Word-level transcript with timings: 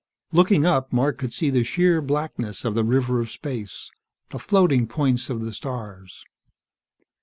Looking 0.31 0.65
up, 0.65 0.91
Mark 0.91 1.19
could 1.19 1.31
see 1.31 1.51
the 1.51 1.63
sheer 1.63 2.01
blackness 2.01 2.65
of 2.65 2.73
the 2.73 2.83
river 2.83 3.19
of 3.19 3.29
space, 3.29 3.91
the 4.31 4.39
floating 4.39 4.87
points 4.87 5.29
of 5.29 5.45
the 5.45 5.51
stars. 5.53 6.25